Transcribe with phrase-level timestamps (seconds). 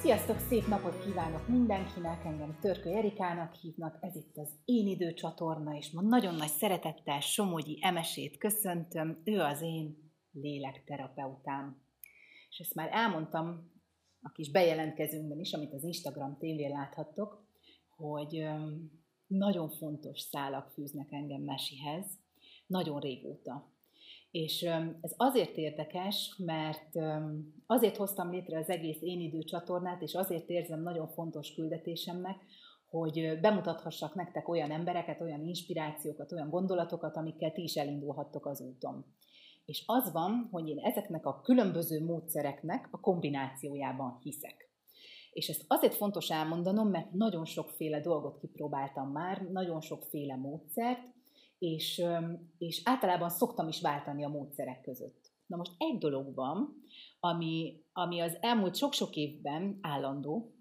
[0.00, 5.76] Sziasztok, szép napot kívánok mindenkinek, engem Törkő Erikának hívnak, ez itt az Én Idő csatorna,
[5.76, 11.82] és ma nagyon nagy szeretettel Somogyi Emesét köszöntöm, ő az én lélekterapeutám.
[12.50, 13.72] És ezt már elmondtam
[14.22, 17.46] a kis bejelentkezőnkben is, amit az Instagram tévén láthattok,
[17.96, 18.48] hogy
[19.26, 22.06] nagyon fontos szálak fűznek engem Mesihez,
[22.66, 23.72] nagyon régóta.
[24.30, 24.62] És
[25.00, 26.96] ez azért érdekes, mert
[27.66, 32.36] azért hoztam létre az egész Én Idő csatornát, és azért érzem nagyon fontos küldetésemnek,
[32.90, 39.04] hogy bemutathassak nektek olyan embereket, olyan inspirációkat, olyan gondolatokat, amikkel ti is elindulhattok az úton.
[39.64, 44.70] És az van, hogy én ezeknek a különböző módszereknek a kombinációjában hiszek.
[45.32, 51.00] És ezt azért fontos elmondanom, mert nagyon sokféle dolgot kipróbáltam már, nagyon sokféle módszert,
[51.60, 52.02] és,
[52.58, 55.32] és általában szoktam is váltani a módszerek között.
[55.46, 56.82] Na most egy dolog van,
[57.20, 60.54] ami, ami az elmúlt sok-sok évben állandó,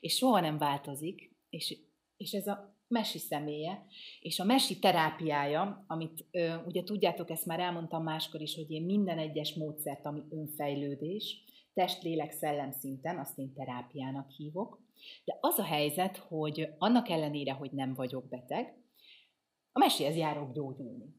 [0.00, 1.78] és soha nem változik, és,
[2.16, 3.86] és ez a mesi személye,
[4.20, 8.84] és a mesi terápiája, amit ö, ugye tudjátok, ezt már elmondtam máskor is, hogy én
[8.84, 14.80] minden egyes módszert, ami önfejlődés, test, lélek, szellem szinten, azt én terápiának hívok,
[15.24, 18.85] de az a helyzet, hogy annak ellenére, hogy nem vagyok beteg,
[19.76, 21.14] a meséhez járok gyógyulni.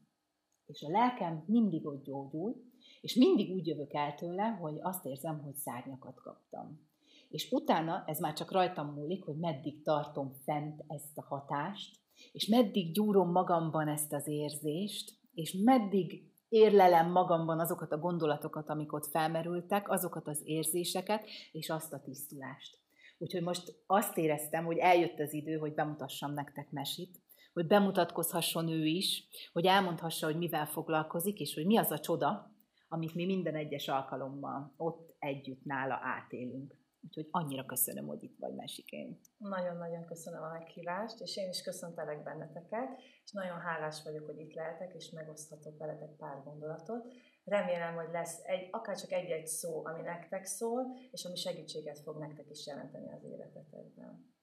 [0.66, 2.64] És a lelkem mindig ott gyógyul,
[3.00, 6.80] és mindig úgy jövök el tőle, hogy azt érzem, hogy szárnyakat kaptam.
[7.28, 11.96] És utána ez már csak rajtam múlik, hogy meddig tartom fent ezt a hatást,
[12.32, 18.92] és meddig gyúrom magamban ezt az érzést, és meddig érlelem magamban azokat a gondolatokat, amik
[18.92, 22.78] ott felmerültek, azokat az érzéseket, és azt a tisztulást.
[23.18, 27.26] Úgyhogy most azt éreztem, hogy eljött az idő, hogy bemutassam nektek mesit,
[27.58, 32.52] hogy bemutatkozhasson ő is, hogy elmondhassa, hogy mivel foglalkozik, és hogy mi az a csoda,
[32.88, 36.76] amit mi minden egyes alkalommal ott együtt nála átélünk.
[37.04, 39.20] Úgyhogy annyira köszönöm, hogy itt vagy, Mesikén.
[39.38, 44.54] Nagyon-nagyon köszönöm a meghívást, és én is köszöntelek benneteket, és nagyon hálás vagyok, hogy itt
[44.54, 47.12] lehetek, és megoszthatok veletek pár gondolatot.
[47.44, 52.18] Remélem, hogy lesz egy, akár csak egy-egy szó, ami nektek szól, és ami segítséget fog
[52.18, 54.36] nektek is jelenteni az életetekben.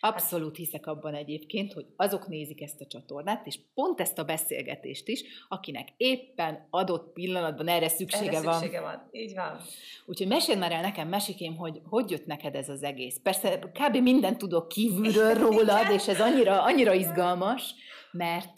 [0.00, 5.08] Abszolút hiszek abban egyébként, hogy azok nézik ezt a csatornát, és pont ezt a beszélgetést
[5.08, 8.90] is, akinek éppen adott pillanatban erre szüksége, erre szüksége van.
[8.90, 9.08] van.
[9.12, 9.60] Így van.
[10.06, 13.20] Úgyhogy mesél már el nekem, mesikém, hogy hogy jött neked ez az egész.
[13.22, 13.96] Persze kb.
[13.96, 17.74] mindent tudok kívülről rólad, és ez annyira, annyira izgalmas,
[18.12, 18.54] mert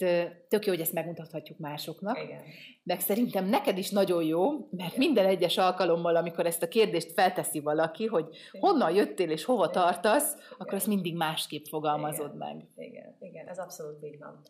[0.49, 2.23] tök jó, hogy ezt megmutathatjuk másoknak.
[2.23, 2.43] Igen.
[2.83, 5.07] Meg szerintem neked is nagyon jó, mert Igen.
[5.07, 8.61] minden egyes alkalommal, amikor ezt a kérdést felteszi valaki, hogy Igen.
[8.61, 9.83] honnan jöttél és hova Igen.
[9.83, 10.47] tartasz, Igen.
[10.59, 12.37] akkor ezt mindig másképp fogalmazod Igen.
[12.37, 12.67] meg.
[12.77, 14.43] Igen, Igen, ez abszolút így van.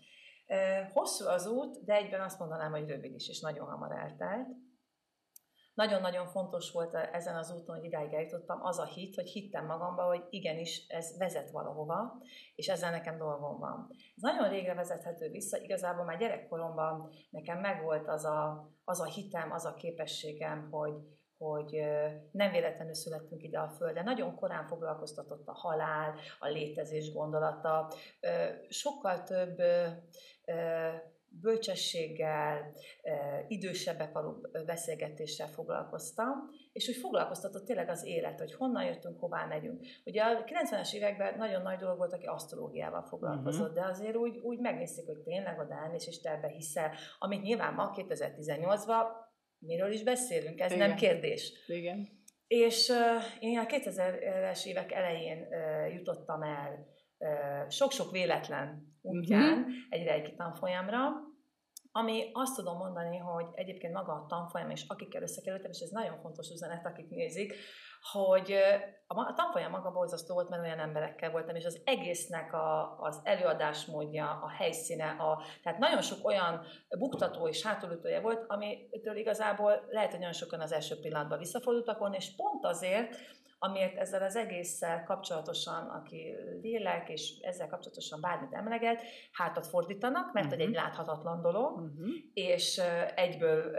[0.92, 4.48] Hosszú az út, de egyben azt mondanám, hogy rövid is, és nagyon hamar eltelt.
[5.80, 10.02] Nagyon-nagyon fontos volt ezen az úton, hogy idáig eljutottam, az a hit, hogy hittem magamba,
[10.02, 12.22] hogy igenis ez vezet valahova,
[12.54, 13.86] és ezzel nekem dolgom van.
[14.16, 19.52] Ez nagyon régre vezethető vissza, igazából már gyerekkoromban nekem megvolt az a, az a hitem,
[19.52, 20.94] az a képességem, hogy,
[21.38, 21.80] hogy
[22.32, 24.02] nem véletlenül születtünk ide a Földre.
[24.02, 27.92] Nagyon korán foglalkoztatott a halál, a létezés gondolata.
[28.68, 29.62] Sokkal több
[31.30, 32.72] bölcsességgel,
[33.48, 39.86] idősebbek való beszélgetéssel foglalkoztam, és úgy foglalkoztatott tényleg az élet, hogy honnan jöttünk, hová megyünk.
[40.04, 43.84] Ugye a 90-es években nagyon nagy dolog volt, aki asztrológiával foglalkozott, uh-huh.
[43.84, 47.74] de azért úgy, úgy megnézték, hogy tényleg oda elmész, és te ebbe hiszel, amit nyilván
[47.74, 49.04] ma 2018-ban
[49.58, 50.88] miről is beszélünk, ez Igen.
[50.88, 51.52] nem kérdés.
[51.66, 52.08] Igen.
[52.46, 56.86] És uh, én a 2000-es évek elején uh, jutottam el
[57.68, 59.72] sok-sok véletlen útján uh-huh.
[59.88, 61.10] egy reiki tanfolyamra,
[61.92, 66.20] ami azt tudom mondani, hogy egyébként maga a tanfolyam, és akikkel összekerültem, és ez nagyon
[66.20, 67.54] fontos üzenet, akik nézik,
[68.12, 68.54] hogy
[69.06, 74.40] a tanfolyam maga borzasztó volt, mert olyan emberekkel voltam, és az egésznek a, az előadásmódja,
[74.42, 76.64] a helyszíne, a, tehát nagyon sok olyan
[76.98, 82.16] buktató és hátulütője volt, amitől igazából lehet, hogy nagyon sokan az első pillanatban visszafordultak volna,
[82.16, 83.16] és pont azért,
[83.62, 89.02] amiért ezzel az egésszel kapcsolatosan, aki lélek, és ezzel kapcsolatosan bármit emleget,
[89.32, 90.50] hátat fordítanak, mert uh-huh.
[90.50, 90.84] hogy egy mhm.
[90.84, 92.08] láthatatlan dolog, uh-huh.
[92.32, 92.80] és
[93.14, 93.76] egyből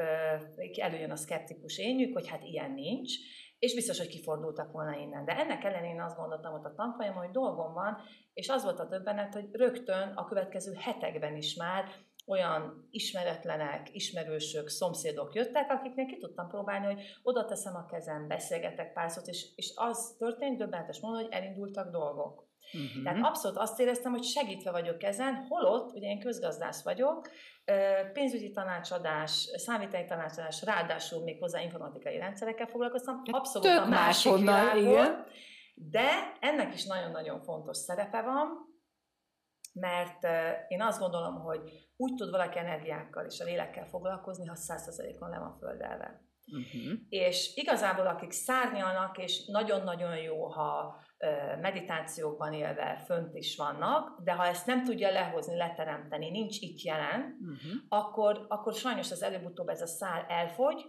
[0.75, 3.13] előjön a szkeptikus énjük, hogy hát ilyen nincs,
[3.61, 5.25] és biztos, hogy kifordultak volna innen.
[5.25, 7.97] De ennek ellenére azt gondoltam ott a tanfolyam, hogy dolgom van,
[8.33, 11.85] és az volt a döbbenet, hogy rögtön a következő hetekben is már
[12.27, 18.93] olyan ismeretlenek, ismerősök, szomszédok jöttek, akiknek ki tudtam próbálni, hogy oda teszem a kezem, beszélgetek
[18.93, 22.50] pár szót, és, és az történt, döbbenetes módon, hogy elindultak dolgok.
[22.73, 23.03] Uh-huh.
[23.03, 27.29] Tehát abszolút azt éreztem, hogy segítve vagyok ezen, holott, ugye én közgazdász vagyok,
[28.13, 34.77] pénzügyi tanácsadás, számítási tanácsadás, ráadásul még hozzá informatikai rendszerekkel foglalkoztam, abszolút Tök a másik máshonnan,
[34.77, 35.25] igen
[35.75, 36.09] De
[36.39, 38.69] ennek is nagyon-nagyon fontos szerepe van,
[39.73, 40.27] mert
[40.67, 41.59] én azt gondolom, hogy
[41.97, 46.21] úgy tud valaki energiákkal és a lélekkel foglalkozni, ha százszerzalékon le van földelve.
[46.45, 46.99] Uh-huh.
[47.09, 50.99] És igazából akik szárnyalnak, és nagyon-nagyon jó, ha
[51.61, 57.37] meditációkban élve fönt is vannak, de ha ezt nem tudja lehozni, leteremteni, nincs itt jelen,
[57.41, 57.81] uh-huh.
[57.89, 60.85] akkor, akkor sajnos az előbb-utóbb ez a szál elfogy,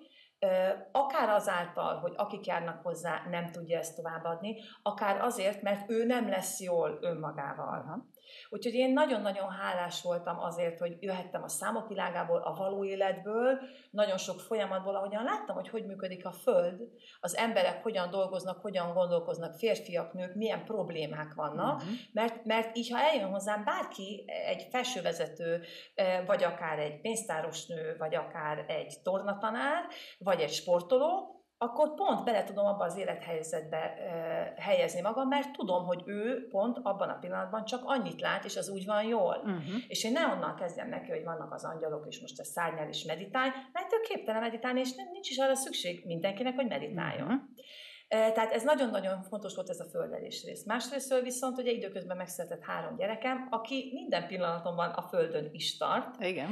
[0.93, 6.29] akár azáltal, hogy akik járnak hozzá, nem tudja ezt továbbadni, akár azért, mert ő nem
[6.29, 7.79] lesz jól önmagával.
[7.79, 8.05] Uh-huh.
[8.49, 13.59] Úgyhogy én nagyon-nagyon hálás voltam azért, hogy jöhettem a számok világából, a való életből,
[13.91, 16.81] nagyon sok folyamatból, ahogyan láttam, hogy hogy működik a Föld,
[17.21, 21.93] az emberek hogyan dolgoznak, hogyan gondolkoznak, férfiak, nők, milyen problémák vannak, uh-huh.
[22.13, 25.63] mert, mert így, ha eljön hozzám bárki, egy felsővezető,
[25.95, 29.85] eh, vagy akár egy pénztáros nő, vagy akár egy tornatanár,
[30.19, 35.85] vagy egy sportoló, akkor pont bele tudom abba az élethelyzetbe e, helyezni magam, mert tudom,
[35.85, 39.37] hogy ő pont abban a pillanatban csak annyit lát, és az úgy van jól.
[39.37, 39.83] Uh-huh.
[39.89, 43.05] És én ne onnan kezdjem neki, hogy vannak az angyalok, és most a szárnyal is
[43.05, 47.27] meditálj, mert ő képtelen meditálni, és nem, nincs is arra szükség mindenkinek, hogy meditáljon.
[47.27, 47.41] Uh-huh.
[48.13, 50.65] Tehát ez nagyon-nagyon fontos volt ez a földelés rész.
[50.65, 56.23] Másrészt viszont ugye időközben megszületett három gyerekem, aki minden pillanatomban a földön is tart.
[56.25, 56.49] Igen.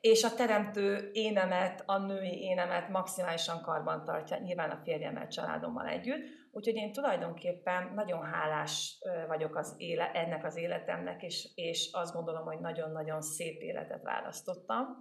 [0.00, 6.26] És a teremtő énemet, a női énemet maximálisan karban tartja, nyilván a férjemmel, családommal együtt.
[6.52, 12.44] Úgyhogy én tulajdonképpen nagyon hálás vagyok az éle, ennek az életemnek, és, és azt gondolom,
[12.44, 14.96] hogy nagyon-nagyon szép életet választottam,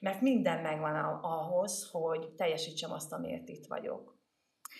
[0.00, 4.20] mert minden megvan ahhoz, hogy teljesítsem azt, amiért itt vagyok.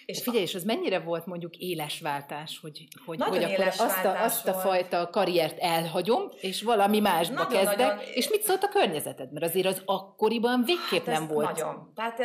[0.04, 4.22] És figyelj, és az mennyire volt mondjuk éles váltás, hogy, hogy, hogy akkor azt a,
[4.22, 8.68] azt a fajta karriert elhagyom, és valami másba nagyon, kezdek, nagyon, és mit szólt a
[8.68, 9.32] környezeted?
[9.32, 11.46] Mert azért az akkoriban végképp hát nem volt.
[11.46, 11.92] Nagyon.
[11.94, 12.18] Tehát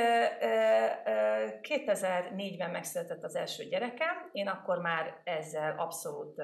[1.61, 6.41] 2004-ben megszületett az első gyerekem, én akkor már ezzel abszolút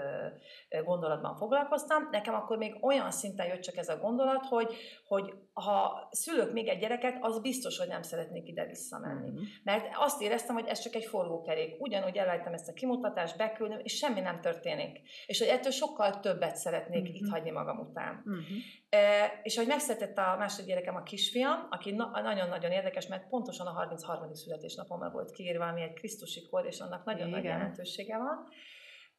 [0.84, 2.08] gondolatban foglalkoztam.
[2.12, 4.76] Nekem akkor még olyan szinten jött csak ez a gondolat, hogy,
[5.08, 9.30] hogy ha szülök még egy gyereket, az biztos, hogy nem szeretnék ide visszamenni.
[9.30, 9.44] Mm-hmm.
[9.64, 11.82] Mert azt éreztem, hogy ez csak egy forgókerék.
[11.82, 15.02] Ugyanúgy elejtem ezt a kimutatást, beküldöm, és semmi nem történik.
[15.26, 17.14] És hogy ettől sokkal többet szeretnék mm-hmm.
[17.14, 18.24] itt hagyni magam után.
[18.30, 18.58] Mm-hmm.
[18.90, 23.68] E, és hogy megszületett a második gyerekem, a kisfiam, aki na- nagyon-nagyon érdekes, mert pontosan
[23.68, 24.34] a 33.
[24.34, 27.40] születésnapomra volt kiírva, ami egy Krisztusi kor, és annak nagyon Igen.
[27.40, 28.48] nagy jelentősége van.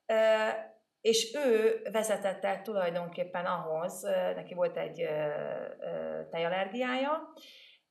[0.07, 0.74] E,
[1.05, 4.03] és ő vezetett el tulajdonképpen ahhoz,
[4.35, 5.09] neki volt egy
[6.31, 7.33] tejallergiája,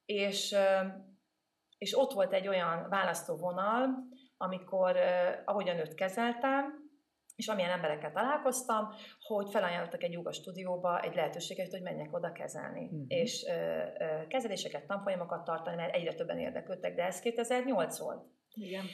[0.05, 0.55] és,
[1.77, 3.89] és ott volt egy olyan választóvonal,
[4.37, 4.97] amikor,
[5.45, 6.81] ahogyan őt kezeltem,
[7.35, 8.87] és amilyen emberekkel találkoztam,
[9.21, 12.83] hogy felajánlottak egy joga stúdióba egy lehetőséget, hogy menjek oda kezelni.
[12.83, 13.05] Uh-huh.
[13.07, 18.25] És ö, ö, kezeléseket, tanfolyamokat tartani, mert egyre többen érdeklődtek, de ez 2008 volt.
[18.53, 18.85] Igen.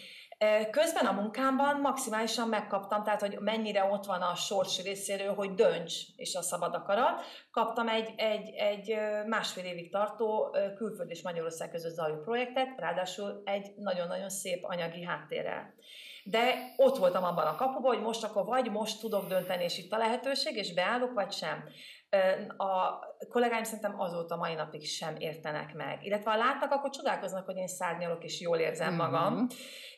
[0.72, 5.94] Közben a munkámban maximálisan megkaptam, tehát hogy mennyire ott van a sors részéről, hogy dönts,
[6.16, 7.22] és a szabad akarat.
[7.52, 13.74] Kaptam egy, egy, egy másfél évig tartó külföld és Magyarország között zajló projektet, ráadásul egy
[13.78, 15.74] nagyon-nagyon szép anyagi háttérrel.
[16.24, 19.92] De ott voltam abban a kapuban, hogy most akkor vagy most tudok dönteni, és itt
[19.92, 21.64] a lehetőség, és beállok, vagy sem.
[22.58, 26.06] A kollégáim szerintem azóta mai napig sem értenek meg.
[26.06, 29.34] Illetve ha látnak, akkor csodálkoznak, hogy én szárnyalok, és jól érzem magam.
[29.34, 29.46] Mm-hmm.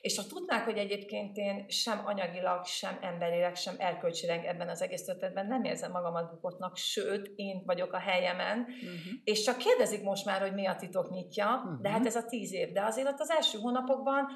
[0.01, 5.03] És ha tudnák, hogy egyébként én sem anyagilag, sem emberileg, sem erkölcsileg ebben az egész
[5.03, 9.13] történetben nem érzem magamat bukottnak, sőt, én vagyok a helyemen, uh-huh.
[9.23, 11.81] és csak kérdezik most már, hogy mi a titok nyitja, uh-huh.
[11.81, 12.71] de hát ez a tíz év.
[12.71, 14.27] De azért ott az első hónapokban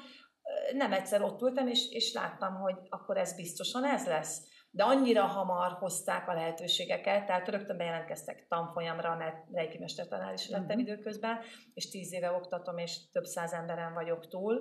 [0.72, 4.54] nem egyszer ott ültem, és, és láttam, hogy akkor ez biztosan ez lesz.
[4.76, 10.66] De annyira hamar hozták a lehetőségeket, tehát rögtön bejelentkeztek tanfolyamra, mert reiki mestertanár is lettem
[10.66, 10.80] uh-huh.
[10.80, 11.38] időközben,
[11.74, 14.60] és tíz éve oktatom, és több száz emberen vagyok túl,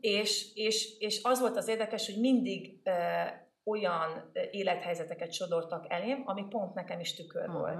[0.00, 6.46] és, és, és az volt az érdekes, hogy mindig e, olyan élethelyzeteket sodortak elém, ami
[6.48, 7.60] pont nekem is tükör uh-huh.
[7.60, 7.78] volt.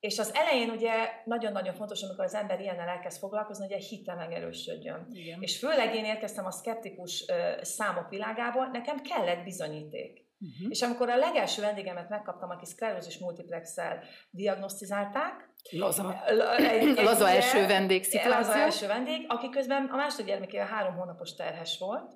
[0.00, 0.92] És az elején ugye
[1.24, 5.06] nagyon-nagyon fontos, amikor az ember ilyennel elkezd foglalkozni, hogy a hite megerősödjön.
[5.12, 5.42] Igen.
[5.42, 7.24] És főleg én érkeztem a szkeptikus
[7.60, 10.23] számok világából, nekem kellett bizonyíték.
[10.38, 10.70] Uh-huh.
[10.70, 16.22] És amikor a legelső vendégemet megkaptam, aki szklerózis multiplexel diagnosztizálták, Laza.
[16.56, 18.32] Egy, egy, Laza első vendég szituáció.
[18.32, 22.12] Laza első vendég, aki közben a második gyermekével három hónapos terhes volt.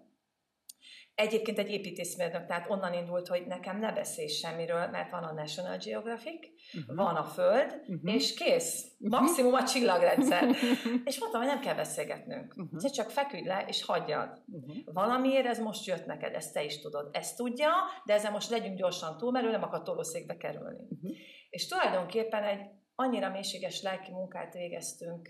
[1.18, 5.76] Egyébként egy építészmérnök, tehát onnan indult, hogy nekem ne beszélj semmiről, mert van a National
[5.76, 6.96] Geographic, uh-huh.
[6.96, 8.14] van a Föld, uh-huh.
[8.14, 8.87] és kész.
[8.98, 9.20] Uh-huh.
[9.20, 10.44] Maximum a csillagrendszer.
[11.08, 12.54] és mondtam, hogy nem kell beszélgetnünk.
[12.56, 12.90] Uh-huh.
[12.90, 14.42] Csak feküdj le, és hagyjad.
[14.46, 14.76] Uh-huh.
[14.84, 17.08] Valamiért ez most jött neked, ezt te is tudod.
[17.12, 17.70] Ezt tudja,
[18.04, 20.87] de ezzel most legyünk gyorsan túl, mert ő nem akar tolószékbe kerülni.
[20.90, 21.16] Uh-huh.
[21.50, 22.60] És tulajdonképpen egy
[22.94, 25.28] annyira mélységes lelki munkát végeztünk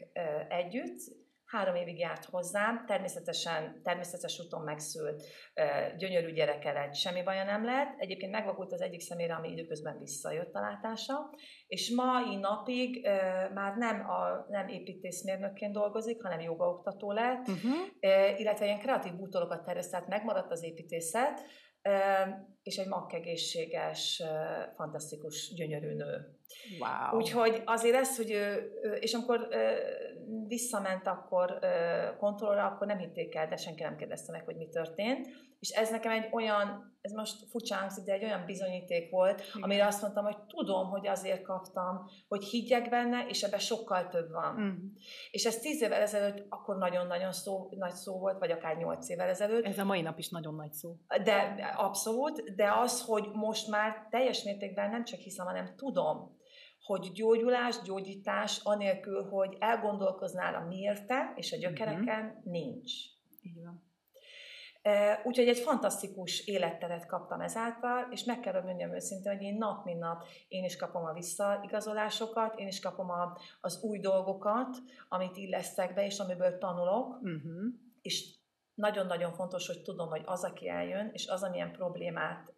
[0.48, 0.98] együtt,
[1.48, 5.24] három évig járt hozzám, természetesen, természetes úton megszült,
[5.96, 7.94] gyönyörű gyereke lett, semmi baja nem lett.
[7.98, 11.30] Egyébként megvakult az egyik szemére, ami időközben visszajött a látása,
[11.66, 13.06] és mai napig
[13.54, 18.40] már nem, a, nem építészmérnökként dolgozik, hanem jogaoktató lett, uh-huh.
[18.40, 21.40] illetve ilyen kreatív bútorokat terjeszt, tehát megmaradt az építészet,
[22.62, 24.22] és egy makkegészséges,
[24.76, 26.38] fantasztikus, gyönyörű nő.
[26.80, 27.18] Wow.
[27.18, 29.48] Úgyhogy azért ez, hogy ő, és amikor
[30.46, 31.58] visszament akkor
[32.18, 35.28] kontrollra, akkor nem hitték el, de senki nem kérdezte meg, hogy mi történt.
[35.60, 37.36] És ez nekem egy olyan, ez most
[37.68, 39.62] hangzik, de egy olyan bizonyíték volt, Igen.
[39.62, 44.30] amire azt mondtam, hogy tudom, hogy azért kaptam, hogy higgyek benne, és ebben sokkal több
[44.30, 44.60] van.
[44.60, 44.74] Mm.
[45.30, 49.28] És ez tíz évvel ezelőtt akkor nagyon-nagyon szó, nagy szó volt, vagy akár nyolc évvel
[49.28, 49.64] ezelőtt.
[49.64, 50.96] Ez a mai nap is nagyon nagy szó.
[51.24, 56.37] De abszolút, de az, hogy most már teljes mértékben nem csak hiszem, hanem tudom,
[56.88, 62.52] hogy gyógyulás, gyógyítás, anélkül, hogy elgondolkoznál a miérte és a gyökereken, uh-huh.
[62.52, 62.92] nincs.
[63.42, 63.86] Így van.
[65.24, 69.98] Úgyhogy egy fantasztikus életteret kaptam ezáltal, és meg kell, mondjam őszintén, hogy én nap mint
[69.98, 74.76] nap én is kapom a visszaigazolásokat, én is kapom a, az új dolgokat,
[75.08, 77.64] amit illesztek be, és amiből tanulok, uh-huh.
[78.02, 78.36] és
[78.74, 82.54] nagyon-nagyon fontos, hogy tudom, hogy az, aki eljön, és az, amilyen problémát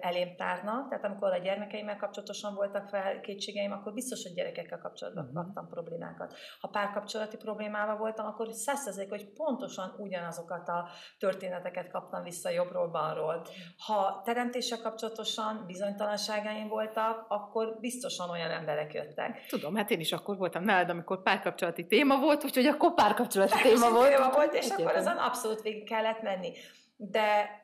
[0.00, 0.86] elém tárna.
[0.88, 5.44] Tehát amikor a gyermekeimmel kapcsolatosan voltak fel kétségeim, akkor biztos, hogy gyerekekkel kapcsolatban uh-huh.
[5.44, 6.34] kaptam problémákat.
[6.60, 13.46] Ha párkapcsolati problémával voltam, akkor százszerzék, hogy pontosan ugyanazokat a történeteket kaptam vissza jobbról, balról.
[13.78, 19.46] Ha teremtéssel kapcsolatosan bizonytalanságaim voltak, akkor biztosan olyan emberek jöttek.
[19.48, 23.90] Tudom, hát én is akkor voltam nálad, amikor párkapcsolati téma volt, úgyhogy akkor párkapcsolati téma
[23.90, 24.16] volt.
[24.16, 26.52] Téma volt, és akkor azon abszolút végig kellett menni.
[26.96, 27.60] De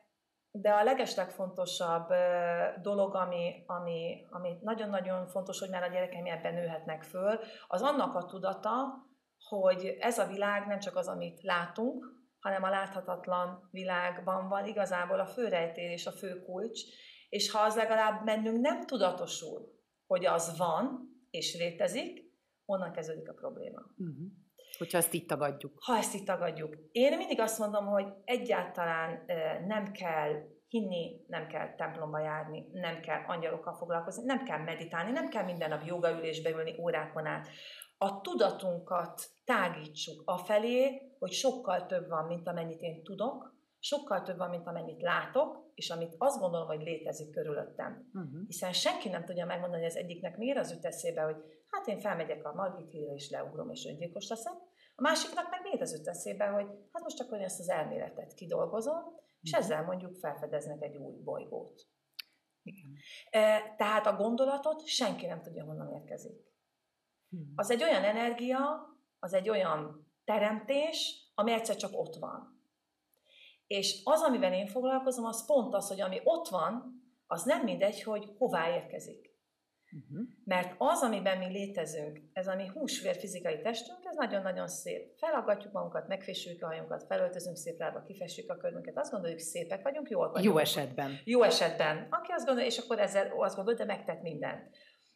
[0.51, 2.07] de a legeslegfontosabb
[2.81, 8.15] dolog, ami, ami, ami nagyon-nagyon fontos, hogy már a gyerekeim ebben nőhetnek föl, az annak
[8.15, 9.07] a tudata,
[9.47, 12.05] hogy ez a világ nem csak az, amit látunk,
[12.39, 16.79] hanem a láthatatlan világban van igazából a főrejtél és a fő kulcs,
[17.29, 19.77] és ha az legalább bennünk nem tudatosul,
[20.07, 22.19] hogy az van és létezik,
[22.65, 23.79] onnan kezdődik a probléma.
[23.79, 24.27] Uh-huh.
[24.79, 25.73] Hogyha ezt itt tagadjuk.
[25.85, 26.75] Ha ezt itt tagadjuk.
[26.91, 29.25] Én mindig azt mondom, hogy egyáltalán
[29.67, 30.31] nem kell
[30.67, 35.69] hinni, nem kell templomba járni, nem kell angyalokkal foglalkozni, nem kell meditálni, nem kell minden
[35.69, 37.47] nap jogaülésbe ülni órákon át.
[37.97, 44.49] A tudatunkat tágítsuk afelé, hogy sokkal több van, mint amennyit én tudok, sokkal több van,
[44.49, 48.09] mint amennyit látok, és amit azt gondolom, hogy létezik körülöttem.
[48.13, 48.45] Uh-huh.
[48.47, 51.35] Hiszen senki nem tudja megmondani, hogy az egyiknek miért az eszébe, hogy
[51.69, 54.53] hát én felmegyek a Margit hídra, és leugrom, és öngyilkos leszek.
[54.99, 58.33] A másiknak meg miért az jut eszébe, hogy hát most akkor én ezt az elméletet
[58.33, 59.03] kidolgozom,
[59.41, 59.65] és uh-huh.
[59.65, 61.87] ezzel mondjuk felfedeznek egy új bolygót.
[62.63, 62.95] Igen.
[63.77, 66.53] Tehát a gondolatot senki nem tudja, honnan érkezik.
[67.29, 67.49] Uh-huh.
[67.55, 68.59] Az egy olyan energia,
[69.19, 72.63] az egy olyan teremtés, ami egyszer csak ott van.
[73.67, 78.03] És az, amivel én foglalkozom, az pont az, hogy ami ott van, az nem mindegy,
[78.03, 79.28] hogy hová érkezik.
[79.91, 80.27] Uh-huh.
[80.43, 85.17] Mert az, amiben mi létezünk, ez a mi húsvér fizikai testünk, ez nagyon-nagyon szép.
[85.17, 90.09] Felaggatjuk magunkat, megfésüljük a hajunkat, felöltözünk szép rába, kifessük a körünket, azt gondoljuk, szépek vagyunk,
[90.09, 90.45] jól vagyunk.
[90.45, 91.19] Jó esetben.
[91.23, 92.07] Jó esetben.
[92.09, 94.69] Aki azt gondolja, és akkor ezzel azt gondolja, de megtett mindent.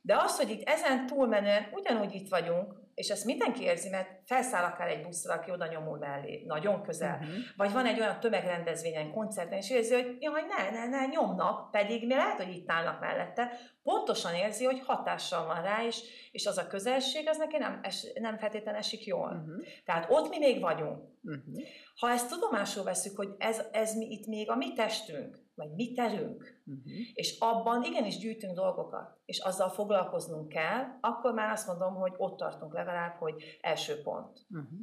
[0.05, 4.63] De az, hogy itt ezen túlmenően ugyanúgy itt vagyunk, és ezt mindenki érzi, mert felszáll
[4.63, 7.17] akár egy buszra, aki oda nyomul mellé, nagyon közel.
[7.21, 7.35] Uh-huh.
[7.57, 12.05] Vagy van egy olyan tömegrendezvényen, koncerten, és érzi, hogy jaj, ne, ne, ne, nyomnak, pedig
[12.05, 13.51] mi lehet, hogy itt állnak mellette.
[13.83, 18.07] Pontosan érzi, hogy hatással van rá, és, és az a közelség, az neki nem, es,
[18.13, 19.29] nem feltétlenül esik jól.
[19.29, 19.65] Uh-huh.
[19.85, 20.97] Tehát ott mi még vagyunk.
[21.23, 21.63] Uh-huh.
[21.99, 25.93] Ha ezt tudomásul veszük, hogy ez, ez mi, itt még a mi testünk, vagy mi
[25.93, 26.93] terünk, uh-huh.
[27.13, 32.37] és abban igenis gyűjtünk dolgokat, és azzal foglalkoznunk kell, akkor már azt mondom, hogy ott
[32.37, 34.45] tartunk legalább, hogy első pont.
[34.49, 34.79] Uh-huh.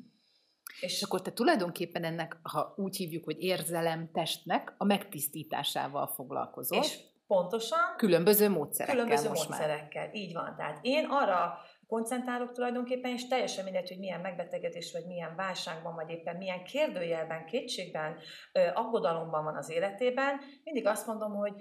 [0.80, 6.78] És akkor te tulajdonképpen ennek, ha úgy hívjuk, hogy érzelem testnek, a megtisztításával foglalkozol.
[6.78, 7.78] És pontosan.
[7.96, 10.14] Különböző módszerekkel Különböző most módszerekkel, már.
[10.14, 10.54] így van.
[10.56, 11.58] Tehát én arra
[11.90, 17.44] koncentrálok tulajdonképpen, és teljesen mindegy, hogy milyen megbetegedés, vagy milyen válságban, vagy éppen milyen kérdőjelben,
[17.44, 18.16] kétségben,
[18.74, 21.52] aggodalomban van az életében, mindig azt mondom, hogy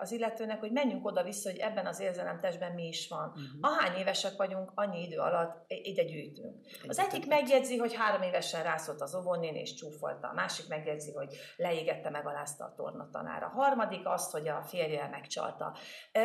[0.00, 3.28] az illetőnek, hogy menjünk oda-vissza, hogy ebben az érzelemtestben mi is van.
[3.28, 3.44] Uh-huh.
[3.60, 6.60] Ahány évesek vagyunk, annyi idő alatt ide gyűjtünk.
[6.88, 10.28] Az egyik megjegyzi, hogy három évesen rászólt az óvónén és csúfolta.
[10.28, 13.46] A másik megjegyzi, hogy leégette, megalázta a tornatanára.
[13.46, 15.76] A harmadik azt, hogy a férje megcsalta.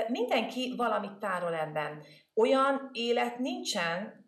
[0.07, 2.03] Mindenki valamit tárol ebben.
[2.33, 4.27] Olyan élet nincsen,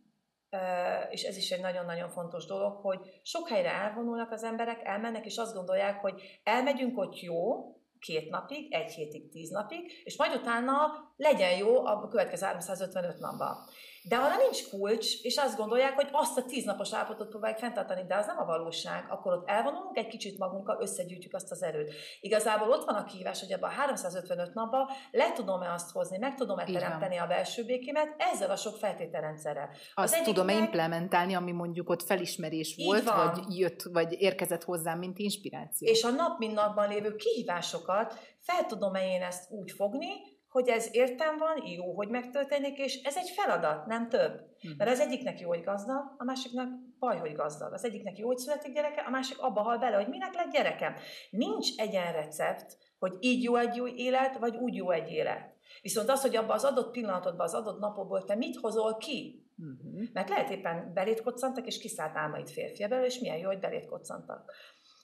[1.10, 5.38] és ez is egy nagyon-nagyon fontos dolog, hogy sok helyre elvonulnak az emberek, elmennek, és
[5.38, 7.65] azt gondolják, hogy elmegyünk ott jó,
[8.01, 10.75] két napig, egy hétig, tíz napig, és majd utána
[11.17, 13.58] legyen jó a következő 355 napban.
[14.03, 18.15] De arra nincs kulcs, és azt gondolják, hogy azt a tíznapos állapotot próbálják fenntartani, de
[18.15, 19.05] az nem a valóság.
[19.10, 21.93] Akkor ott elvonulunk egy kicsit magunkkal, összegyűjtjük azt az erőt.
[22.20, 26.36] Igazából ott van a kihívás, hogy ebben a 355 napban le tudom-e azt hozni, meg
[26.36, 29.70] tudom-e teremteni a belső békémet ezzel a sok feltételrendszerrel.
[29.93, 30.63] Az azt tudom-e meg...
[30.63, 35.88] implementálni, ami mondjuk ott felismerés volt, vagy jött, vagy érkezett hozzám, mint inspiráció.
[35.88, 40.88] És a nap mint napban lévő kihívásokat fel tudom-e én ezt úgy fogni, hogy ez
[40.91, 44.31] értem van, jó, hogy megtörténik, és ez egy feladat, nem több.
[44.60, 44.74] Hmm.
[44.77, 47.74] Mert az egyiknek jó, hogy gazdag, a másiknak baj, hogy gazdag.
[47.74, 50.96] Az egyiknek jó, hogy születik gyereke, a másik abba hal bele, hogy minek lett gyerekem.
[51.29, 55.55] Nincs egyen recept, hogy így jó egy jó élet, vagy úgy jó egy élet.
[55.81, 60.08] Viszont az, hogy abban az adott pillanatodban, az adott napokból te mit hozol ki, uh-huh.
[60.13, 64.51] mert lehet éppen belét koccantak, és kiszállt álmaid férfiaből, és milyen jó, hogy belét koccantak.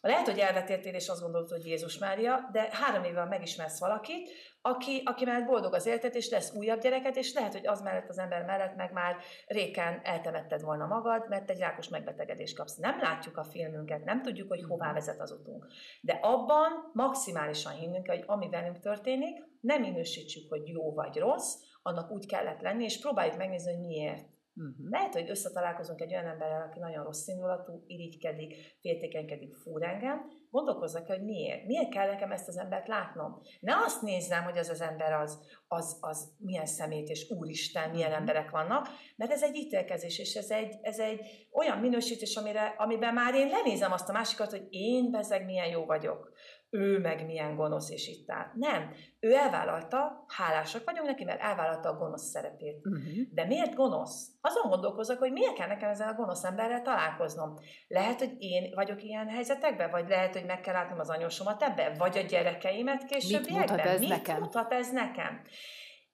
[0.02, 4.30] Lehet, hogy elvetértél, és azt gondolod, hogy Jézus Mária, de három évvel megismersz valakit,
[4.62, 8.10] aki, aki mellett boldog az életet, és lesz újabb gyereket, és lehet, hogy az mellett
[8.10, 9.16] az ember mellett meg már
[9.48, 12.76] réken eltemetted volna magad, mert egy rákos megbetegedést kapsz.
[12.76, 15.68] Nem látjuk a filmünket, nem tudjuk, hogy hová vezet az utunk.
[16.02, 22.12] De abban maximálisan hinnünk, hogy ami velünk történik, nem minősítsük, hogy jó vagy rossz, annak
[22.12, 24.37] úgy kellett lenni, és próbáljuk megnézni, hogy miért.
[24.58, 24.90] Uh-huh.
[24.90, 31.08] Lehet, hogy összetalálkozunk egy olyan emberrel, aki nagyon rossz indulatú, irigykedik, féltékenykedik, fúr engem, gondolkozzak
[31.08, 31.66] hogy miért.
[31.66, 33.42] Miért kell nekem ezt az embert látnom?
[33.60, 38.08] Ne azt nézzem, hogy az az ember az, az, az milyen szemét és úristen, milyen
[38.08, 38.20] uh-huh.
[38.20, 43.14] emberek vannak, mert ez egy ítélkezés, és ez egy, ez egy olyan minősítés, amire, amiben
[43.14, 46.36] már én lenézem azt a másikat, hogy én bezeg milyen jó vagyok
[46.70, 48.52] ő meg milyen gonosz, és itt áll.
[48.54, 48.92] Nem.
[49.20, 52.86] Ő elvállalta, hálásak vagyunk neki, mert elvállalta a gonosz szerepét.
[52.86, 53.04] Uh-huh.
[53.32, 54.32] De miért gonosz?
[54.42, 57.54] Azon gondolkozok, hogy miért kell nekem ezzel a gonosz emberrel találkoznom.
[57.88, 61.94] Lehet, hogy én vagyok ilyen helyzetekben, vagy lehet, hogy meg kell látnom az anyósomat ebbe,
[61.98, 63.60] vagy a gyerekeimet későbbiekben.
[63.60, 64.40] Mit mutat ez Mit nekem?
[64.40, 65.42] mutat ez nekem?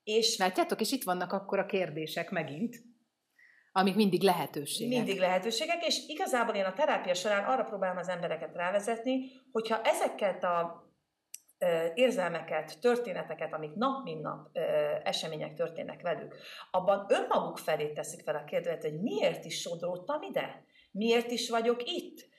[0.03, 2.75] És Látjátok, és itt vannak akkor a kérdések megint
[3.75, 4.97] amik mindig lehetőségek.
[4.97, 10.43] Mindig lehetőségek, és igazából én a terápia során arra próbálom az embereket rávezetni, hogyha ezeket
[10.43, 10.83] a
[11.93, 14.49] érzelmeket, történeteket, amik nap mint nap
[15.03, 16.35] események történnek velük,
[16.71, 20.63] abban önmaguk felé teszik fel a kérdőt, hogy miért is sodródtam ide?
[20.91, 22.31] Miért is vagyok itt?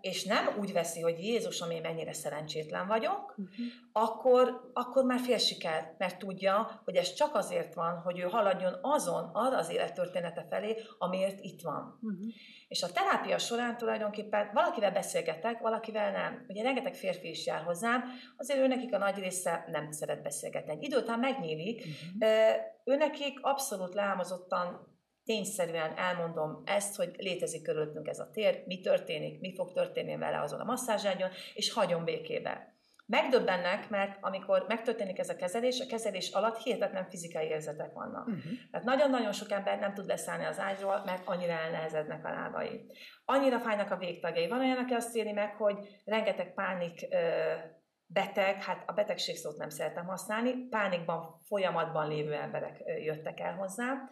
[0.00, 3.66] És nem úgy veszi, hogy Jézus, ami mennyire szerencsétlen vagyok, uh-huh.
[3.92, 8.78] akkor, akkor már fél siker, mert tudja, hogy ez csak azért van, hogy ő haladjon
[8.82, 11.98] azon, arra az élettörténete felé, amiért itt van.
[12.02, 12.32] Uh-huh.
[12.68, 16.44] És a terápia során tulajdonképpen valakivel beszélgetek, valakivel nem.
[16.48, 18.04] Ugye rengeteg férfi is jár hozzám,
[18.36, 20.72] azért ő nekik a nagy része nem szeret beszélgetni.
[20.72, 22.54] Egy idő után megnyílik, uh-huh.
[22.84, 24.96] ő nekik abszolút leámozottan
[25.28, 30.40] tényszerűen elmondom ezt, hogy létezik körülöttünk ez a tér, mi történik, mi fog történni vele
[30.40, 32.76] azon a masszázságyon, és hagyom békébe.
[33.06, 38.26] Megdöbbennek, mert amikor megtörténik ez a kezelés, a kezelés alatt hihetetlen fizikai érzetek vannak.
[38.26, 38.52] Uh-huh.
[38.70, 42.86] Tehát nagyon-nagyon sok ember nem tud leszállni az ágyról, mert annyira elnehezednek a lábai.
[43.24, 44.48] Annyira fájnak a végtagjai.
[44.48, 47.08] Van olyan, aki azt éli meg, hogy rengeteg pánik
[48.06, 54.08] beteg, hát a betegség szót nem szeretem használni, pánikban, folyamatban lévő emberek jöttek el hozzám,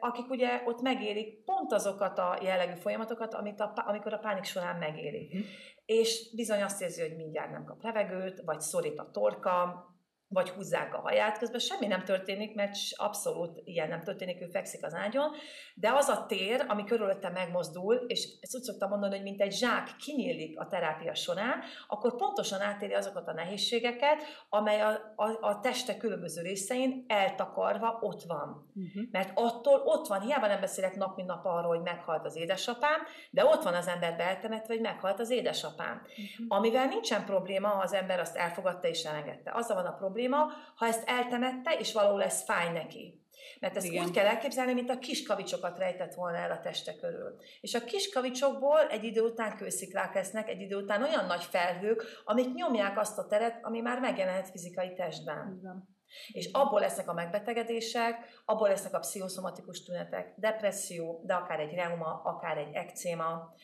[0.00, 4.78] akik ugye ott megélik pont azokat a jellegű folyamatokat, amit a, amikor a pánik során
[4.78, 5.36] megélik.
[5.36, 5.40] Mm.
[5.84, 9.86] És bizony azt érzi, hogy mindjárt nem kap levegőt, vagy szorít a torka,
[10.28, 14.84] vagy húzzák a haját, közben semmi nem történik, mert abszolút ilyen nem történik, ő fekszik
[14.84, 15.30] az ágyon,
[15.74, 19.52] de az a tér, ami körülötte megmozdul, és ezt úgy szoktam mondani, hogy mint egy
[19.52, 25.60] zsák kinyílik a terápia során, akkor pontosan átéri azokat a nehézségeket, amely a, a, a
[25.60, 28.72] teste különböző részein eltakarva ott van.
[28.74, 29.02] Uh-huh.
[29.10, 33.00] Mert attól ott van, hiába nem beszélek nap mint nap arról, hogy meghalt az édesapám,
[33.30, 36.02] de ott van az ember beltemetve, hogy meghalt az édesapám.
[36.02, 36.46] Uh-huh.
[36.48, 39.52] Amivel nincsen probléma, ha az ember azt elfogadta és elengedte.
[39.54, 43.22] Azzal van a probléma, probléma, ha ezt eltemette, és valahol ez fáj neki.
[43.60, 44.04] Mert ezt Igen.
[44.04, 47.36] úgy kell elképzelni, mint a kis kavicsokat rejtett volna el a teste körül.
[47.60, 52.04] És a kis kavicsokból egy idő után kősziklák lesznek, egy idő után olyan nagy felhők,
[52.24, 55.56] amik nyomják azt a teret, ami már megjelenhet fizikai testben.
[55.58, 55.88] Igen.
[56.32, 62.20] És abból lesznek a megbetegedések, abból lesznek a pszichoszomatikus tünetek, depresszió, de akár egy reuma,
[62.24, 63.54] akár egy ekcéma,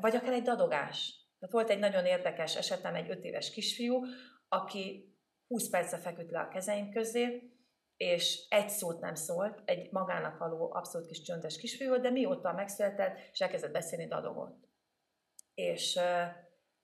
[0.00, 1.22] vagy akár egy dadogás.
[1.42, 4.04] Tehát volt egy nagyon érdekes esetem, egy öt éves kisfiú,
[4.52, 7.50] aki 20 perce feküdt le a kezeim közé,
[7.96, 12.52] és egy szót nem szólt, egy magának való abszolút kis csöndes kisfiú volt, de mióta
[12.52, 14.68] megszületett, és elkezdett beszélni, dadogott.
[15.54, 16.02] És uh,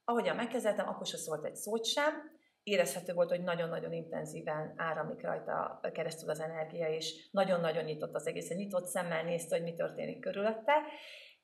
[0.04, 5.80] ahogyan megkezdtem, akkor se szólt egy szót sem, érezhető volt, hogy nagyon-nagyon intenzíven áramlik rajta
[5.92, 10.74] keresztül az energia, és nagyon-nagyon nyitott az egész, nyitott szemmel nézte, hogy mi történik körülötte,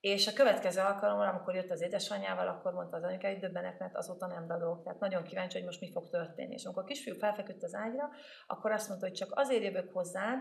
[0.04, 3.96] és a következő alkalommal, amikor jött az édesanyjával, akkor mondta az anyuka, hogy döbbenek, mert
[3.96, 4.82] azóta nem dadok.
[4.82, 6.54] Tehát nagyon kíváncsi, hogy most mi fog történni.
[6.54, 8.10] És amikor a kisfiú felfeküdt az ágyra,
[8.46, 10.38] akkor azt mondta, hogy csak azért jövök hozzád,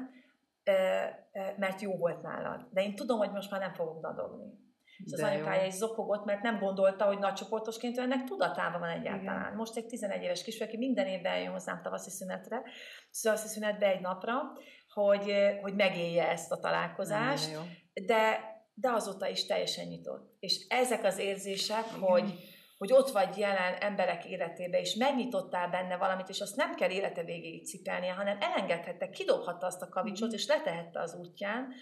[1.58, 2.68] mert jó volt nálad.
[2.72, 4.62] De én tudom, hogy most már nem fogok dadogni.
[5.06, 9.46] És az anyukája is zokogott, mert nem gondolta, hogy nagycsoportosként ennek tudatában van egyáltalán.
[9.46, 9.56] Igen.
[9.56, 12.62] Most egy 11 éves kisfiú, aki minden évben jön hozzám tavaszi szünetre,
[13.22, 14.42] tavaszi szünetbe egy napra,
[14.94, 17.58] hogy, hogy megélje ezt a találkozást,
[17.94, 20.36] de, de azóta is teljesen nyitott.
[20.40, 22.00] És ezek az érzések, Igen.
[22.00, 22.34] hogy
[22.78, 27.24] hogy ott vagy jelen emberek életébe, és megnyitottál benne valamit, és azt nem kell élete
[27.24, 30.34] végéig cipelnie, hanem elengedhette, kidobhatta azt a kavicsot, mm.
[30.34, 31.74] és letehette az útján,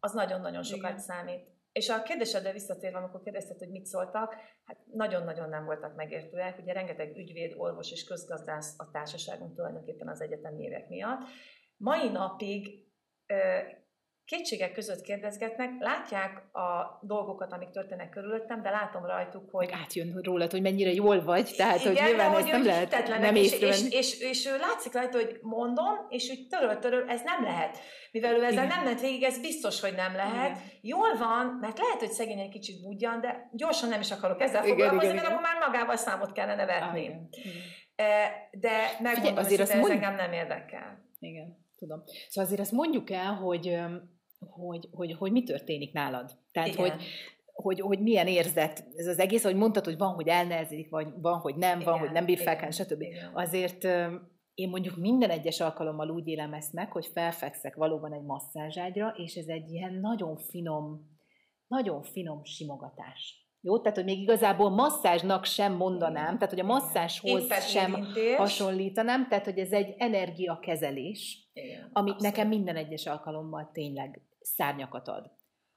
[0.00, 1.00] az nagyon-nagyon sokat Igen.
[1.00, 1.52] számít.
[1.72, 6.58] És a kérdésedre visszatérve, amikor kérdezted, hogy mit szóltak, hát nagyon-nagyon nem voltak megértőek.
[6.58, 11.20] Ugye rengeteg ügyvéd, orvos és közgazdász a társaságunk tulajdonképpen az egyetemi évek miatt.
[11.76, 12.86] Mai napig
[14.26, 19.68] kétségek között kérdezgetnek, látják a dolgokat, amik történnek körülöttem, de látom rajtuk, hogy...
[19.72, 23.52] Átjön rólad, hogy mennyire jól vagy, tehát igen, hogy nyilván ezt nem lehet nem és,
[23.52, 27.78] és, és, és, ő látszik rajta, hogy mondom, és úgy töröl, töröl, ez nem lehet.
[28.12, 28.66] Mivel ő ezzel igen.
[28.66, 30.50] nem ment végig, ez biztos, hogy nem lehet.
[30.50, 30.62] Igen.
[30.80, 34.64] Jól van, mert lehet, hogy szegény egy kicsit budjan, de gyorsan nem is akarok ezzel
[34.64, 35.38] igen, foglalkozni, igen, mert igen.
[35.38, 36.88] akkor már magával számot kellene vetni.
[36.88, 37.28] Ah, igen.
[38.50, 39.90] De megmondom, hogy ez mond...
[39.90, 41.04] engem nem érdekel.
[41.18, 42.02] Igen tudom.
[42.28, 43.78] Szóval azért azt mondjuk el, hogy
[44.50, 46.30] hogy, hogy, hogy mi történik nálad.
[46.52, 46.92] Tehát, hogy,
[47.52, 51.38] hogy, hogy milyen érzet ez az egész, hogy mondtad, hogy van, hogy elnehezik, vagy van,
[51.38, 53.02] hogy nem, igen, van, hogy nem bír fel, stb.
[53.02, 53.30] Igen.
[53.34, 53.84] Azért
[54.54, 59.34] én mondjuk minden egyes alkalommal úgy élem ezt meg, hogy felfekszek valóban egy masszázságyra, és
[59.34, 61.12] ez egy ilyen nagyon finom,
[61.66, 63.44] nagyon finom simogatás.
[63.60, 68.36] Jó, tehát hogy még igazából masszázsnak sem mondanám, tehát hogy a masszázshoz sem érintés.
[68.36, 72.20] hasonlítanám, tehát hogy ez egy energiakezelés, Igen, amit abszolút.
[72.20, 75.30] nekem minden egyes alkalommal tényleg szárnyakat ad.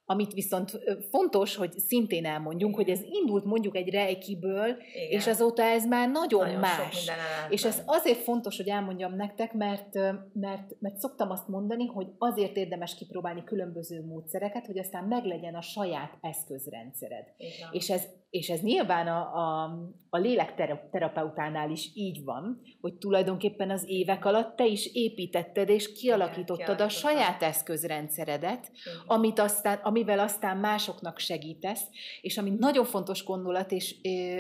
[0.10, 0.72] Amit viszont
[1.10, 5.10] fontos, hogy szintén elmondjunk, hogy ez indult mondjuk egy rejkiből, Igen.
[5.10, 7.10] és azóta ez már nagyon, nagyon más.
[7.50, 9.94] És ez azért fontos, hogy elmondjam nektek, mert,
[10.34, 15.62] mert, mert szoktam azt mondani, hogy azért érdemes kipróbálni különböző módszereket, hogy aztán meglegyen a
[15.62, 17.26] saját eszközrendszered.
[17.38, 17.70] Igen.
[17.72, 19.64] És ez és ez nyilván a, a,
[20.10, 26.82] a lélekterapeutánál is így van, hogy tulajdonképpen az évek alatt te is építetted és kialakítottad
[26.82, 28.72] a saját eszközrendszeredet,
[29.06, 31.84] amit aztán, amivel aztán másoknak segítesz,
[32.22, 33.96] és ami nagyon fontos gondolat, és,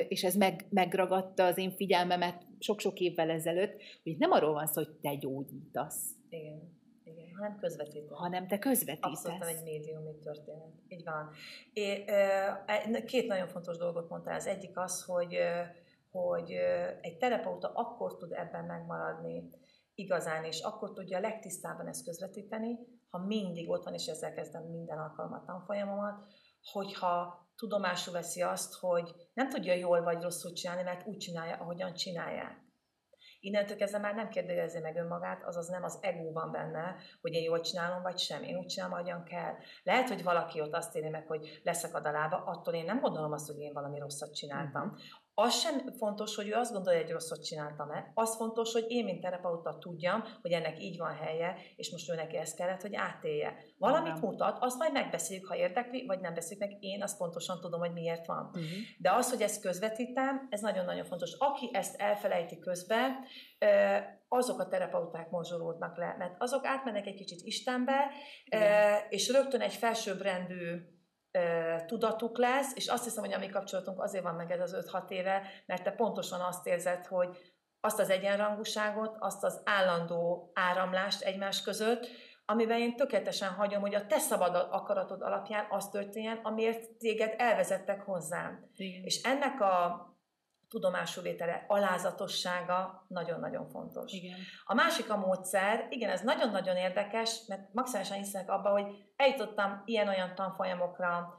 [0.07, 4.83] és ez meg, megragadta az én figyelmemet sok-sok évvel ezelőtt, hogy nem arról van szó,
[4.83, 6.05] hogy te gyógyítasz.
[6.29, 6.75] Igen
[7.37, 8.07] hanem közvetítő.
[8.09, 9.25] Hanem te közvetítesz.
[9.25, 10.71] Abszolút egy médium, mit történet.
[10.87, 11.29] Így van.
[11.73, 14.35] É, e, két nagyon fontos dolgot mondtál.
[14.35, 15.37] Az egyik az, hogy,
[16.11, 16.51] hogy
[17.01, 19.49] egy terapeuta akkor tud ebben megmaradni
[19.95, 22.77] igazán, és akkor tudja legtisztábban ezt közvetíteni,
[23.09, 26.25] ha mindig ott van, és ezzel kezdem minden alkalmat tanfolyamomat,
[26.71, 31.93] hogyha tudomásul veszi azt, hogy nem tudja jól vagy rosszul csinálni, mert úgy csinálja, ahogyan
[31.93, 32.66] csinálják.
[33.39, 37.43] Innentől kezdve már nem kérdezi meg önmagát, azaz nem az ego van benne, hogy én
[37.43, 38.43] jól csinálom, vagy sem.
[38.43, 39.53] Én úgy csinálom, ahogyan kell.
[39.83, 43.31] Lehet, hogy valaki ott azt éri meg, hogy leszakad a lába, attól én nem gondolom
[43.31, 44.95] azt, hogy én valami rosszat csináltam.
[45.39, 48.11] Az sem fontos, hogy ő azt gondolja, hogy rosszat csináltam-e.
[48.13, 52.15] Az fontos, hogy én, mint terapeuta tudjam, hogy ennek így van helye, és most ő
[52.15, 53.55] neki ezt kellett, hogy átélje.
[53.77, 56.83] Valamit mutat, azt majd megbeszéljük, ha érdekli, vagy nem beszéljük meg.
[56.83, 58.45] Én azt pontosan tudom, hogy miért van.
[58.45, 58.63] Uh-huh.
[58.99, 61.35] De az, hogy ezt közvetítem, ez nagyon-nagyon fontos.
[61.37, 63.15] Aki ezt elfelejti közben,
[64.27, 68.11] azok a terapeuták morzsolódnak le, mert azok átmennek egy kicsit Istenbe,
[68.45, 69.01] Igen.
[69.09, 70.95] és rögtön egy felsőbbrendű
[71.85, 75.09] tudatuk lesz, és azt hiszem, hogy a mi kapcsolatunk azért van meg ez az 5-6
[75.09, 77.37] éve, mert te pontosan azt érzed, hogy
[77.79, 82.07] azt az egyenrangúságot, azt az állandó áramlást egymás között,
[82.45, 88.01] amiben én tökéletesen hagyom, hogy a te szabad akaratod alapján az történjen, amiért téged elvezettek
[88.01, 88.69] hozzám.
[88.75, 89.03] Igen.
[89.03, 90.05] És ennek a
[90.69, 94.13] tudomásulvétele, alázatossága nagyon-nagyon fontos.
[94.13, 94.37] Igen.
[94.65, 100.35] A másik a módszer, igen, ez nagyon-nagyon érdekes, mert maximálisan hiszek abba, hogy eljutottam ilyen-olyan
[100.35, 101.35] tanfolyamokra,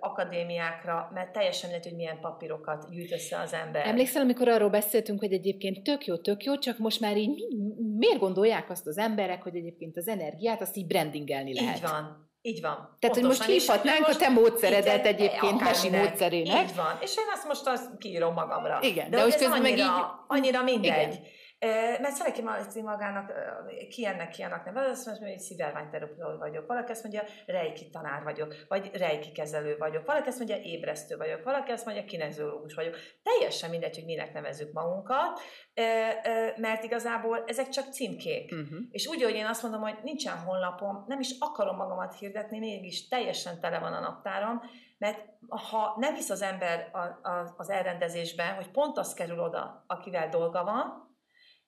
[0.00, 3.86] akadémiákra, mert teljesen mindegy, hogy milyen papírokat gyűjt össze az ember.
[3.86, 7.46] Emlékszel, amikor arról beszéltünk, hogy egyébként tök jó, tök jó, csak most már így
[7.96, 11.76] miért gondolják azt az emberek, hogy egyébként az energiát azt így brandingelni lehet?
[11.76, 12.32] Így van.
[12.46, 12.96] Így van.
[12.98, 16.68] Tehát, hogy most hívhatnánk a te módszeredet egyébként mesi módszerének.
[16.68, 16.98] Így van.
[17.00, 18.78] És én azt most azt kiírom magamra.
[18.82, 19.84] Igen, de, de most közben meg így...
[20.26, 21.12] Annyira mindegy.
[21.12, 21.24] Igen.
[22.00, 22.42] Mert szereti
[22.82, 23.32] magának,
[23.88, 24.76] ki ennek, ki annak nem.
[24.76, 26.66] Azt mondja, hogy szivárványterapeuta vagyok.
[26.66, 30.06] Valaki azt mondja, rejki tanár vagyok, vagy rejki kezelő vagyok.
[30.06, 31.42] Valaki azt mondja, ébresztő vagyok.
[31.42, 32.96] Valaki azt mondja, kineziológus vagyok.
[33.22, 35.40] Teljesen mindegy, hogy minek nevezzük magunkat,
[36.56, 38.52] mert igazából ezek csak címkék.
[38.52, 38.78] Uh-huh.
[38.90, 43.08] És úgy, hogy én azt mondom, hogy nincsen honlapom, nem is akarom magamat hirdetni, mégis
[43.08, 44.62] teljesen tele van a naptáram,
[44.98, 46.90] mert ha nem hisz az ember
[47.56, 51.12] az elrendezésben, hogy pont az kerül oda, akivel dolga van,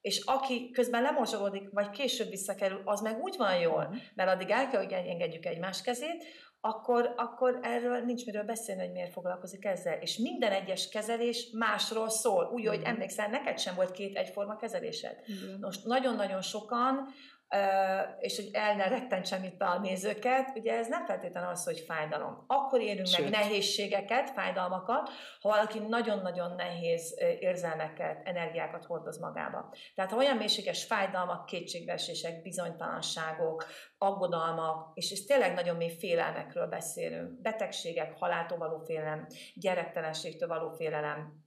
[0.01, 3.97] és aki közben lemozsolódik, vagy később visszakerül, az meg úgy van jól, uh-huh.
[4.15, 6.25] mert addig el kell, hogy engedjük egymás kezét,
[6.61, 9.99] akkor, akkor erről nincs miről beszélni, hogy miért foglalkozik ezzel.
[10.01, 12.51] És minden egyes kezelés másról szól.
[12.53, 15.17] Úgy, hogy emlékszel, neked sem volt két egyforma kezelésed.
[15.27, 15.59] Igen.
[15.61, 17.09] Most nagyon-nagyon sokan
[18.19, 22.45] és hogy el ne rettentsem itt a nézőket, ugye ez nem feltétlenül az, hogy fájdalom.
[22.47, 23.31] Akkor élünk Sőt.
[23.31, 29.75] meg nehézségeket, fájdalmakat, ha valaki nagyon-nagyon nehéz érzelmeket, energiákat hordoz magába.
[29.95, 33.67] Tehát ha olyan mélységes fájdalmak, kétségbeesések, bizonytalanságok,
[33.99, 41.45] aggodalmak, és, és tényleg nagyon mély félelmekről beszélünk, betegségek, haláltól való félelem, gyerektelenségtől való félelem,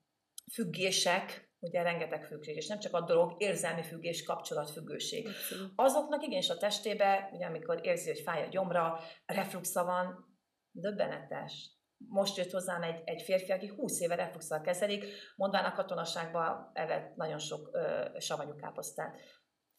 [0.53, 5.27] függések, ugye rengeteg függés, és nem csak a dolog, érzelmi függés, kapcsolatfüggőség.
[5.75, 10.37] Azoknak igenis a testébe, ugye amikor érzi, hogy fáj a gyomra, refluxa van,
[10.71, 11.77] döbbenetes.
[11.97, 17.15] Most jött hozzám egy, egy férfi, aki 20 éve refluxal kezelik, mondván a katonaságban evett
[17.15, 19.19] nagyon sok ö, savanyú káposztát.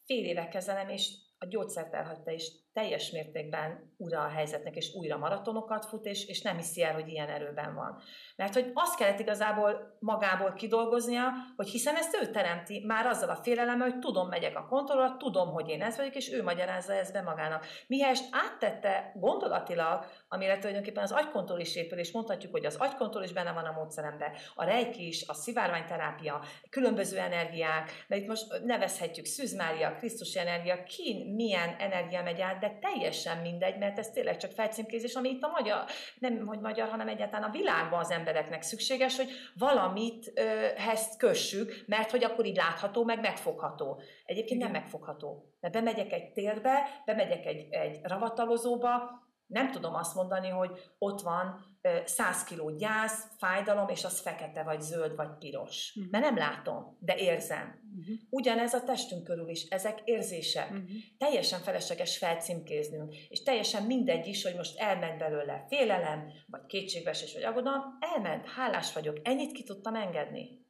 [0.05, 5.17] Fél éve kezelem, és a gyógyszert elhagyta, és teljes mértékben ura a helyzetnek, és újra
[5.17, 8.01] maratonokat fut, és, és nem hiszi el, hogy ilyen erőben van.
[8.35, 13.35] Mert hogy azt kellett igazából magából kidolgoznia, hogy hiszen ezt ő teremti, már azzal a
[13.35, 17.13] félelemmel, hogy tudom, megyek a kontrollra, tudom, hogy én ez vagyok, és ő magyarázza ezt
[17.13, 17.65] be magának.
[17.87, 23.33] Mihelyest áttette gondolatilag, amire tulajdonképpen az agykontroll is épül, és mondhatjuk, hogy az agykontroll is
[23.33, 29.25] benne van a módszeremben, a rejki is, a szivárványterápia, különböző energiák, mert itt most nevezhetjük
[29.25, 34.51] Szűzmária, Krisztus energia, ki milyen energia megy át, de teljesen mindegy, mert ez tényleg csak
[34.51, 35.83] felcímkézés, ami itt a magyar,
[36.19, 40.41] nem hogy magyar, hanem egyáltalán a világban az embereknek szükséges, hogy valamit ö,
[40.89, 44.01] ezt kössük, mert hogy akkor így látható, meg megfogható.
[44.25, 44.71] Egyébként Igen.
[44.71, 45.53] nem megfogható.
[45.59, 51.65] Mert bemegyek egy térbe, bemegyek egy, egy ravatalozóba, nem tudom azt mondani, hogy ott van
[52.05, 55.93] 100 kiló gyász, fájdalom, és az fekete, vagy zöld, vagy piros.
[55.95, 56.11] Uh-huh.
[56.11, 57.79] Mert nem látom, de érzem.
[57.99, 58.15] Uh-huh.
[58.29, 60.69] Ugyanez a testünk körül is, ezek érzések.
[60.69, 60.87] Uh-huh.
[61.17, 67.43] Teljesen felesleges felcímkéznünk, és teljesen mindegy is, hogy most elment belőle félelem, vagy kétségbeesés, vagy
[67.43, 70.65] aggodalom, elment, hálás vagyok, ennyit ki tudtam engedni.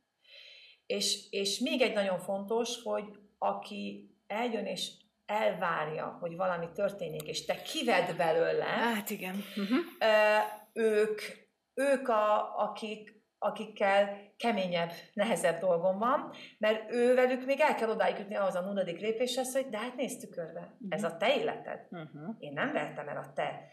[0.85, 3.05] És, és még egy nagyon fontos, hogy
[3.37, 4.91] aki eljön és
[5.31, 8.65] elvárja, hogy valami történik, és te kived belőle.
[8.65, 9.35] Hát igen.
[9.55, 9.77] Uh-huh.
[10.73, 11.21] Ők,
[11.73, 18.17] ők a, akik, akikkel keményebb, nehezebb dolgom van, mert ő velük még el kell odáig
[18.17, 20.87] jutni ahhoz a nulladik lépéshez, hogy de hát nézd tükörbe, uh-huh.
[20.89, 21.87] ez a te életed.
[21.89, 22.35] Uh-huh.
[22.39, 23.65] Én nem vertem el a te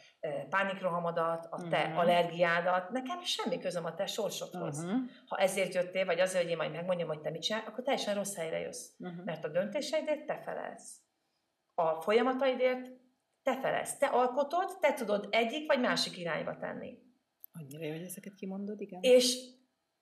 [0.49, 1.99] pánikrohamodat, a te uh-huh.
[1.99, 4.85] allergiádat, nekem semmi közöm a te sorsodhoz.
[4.85, 5.01] Uh-huh.
[5.27, 8.15] Ha ezért jöttél, vagy azért, hogy én majd megmondjam, hogy te mit csinál, akkor teljesen
[8.15, 8.89] rossz helyre jössz.
[8.99, 9.25] Uh-huh.
[9.25, 11.07] Mert a döntéseidért te felelsz
[11.79, 12.91] a folyamataidért
[13.43, 13.99] te felesz.
[13.99, 16.99] Te alkotod, te tudod egyik vagy másik irányba tenni.
[17.53, 19.01] Annyira jó, hogy ezeket kimondod, igen.
[19.03, 19.39] És,